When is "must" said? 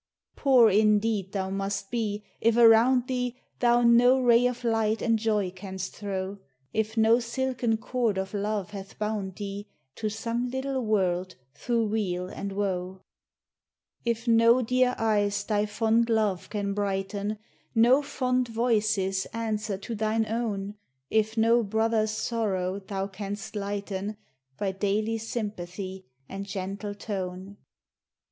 1.51-1.91